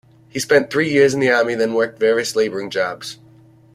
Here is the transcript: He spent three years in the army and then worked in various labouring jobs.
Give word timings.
He 0.29 0.39
spent 0.39 0.71
three 0.71 0.89
years 0.89 1.13
in 1.13 1.19
the 1.19 1.29
army 1.29 1.53
and 1.53 1.61
then 1.61 1.75
worked 1.75 1.97
in 1.97 1.99
various 1.99 2.35
labouring 2.35 2.71
jobs. 2.71 3.19